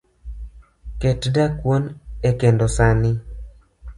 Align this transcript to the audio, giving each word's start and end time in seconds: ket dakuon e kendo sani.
ket 0.99 1.21
dakuon 1.35 1.83
e 2.27 2.29
kendo 2.39 2.67
sani. 2.75 3.11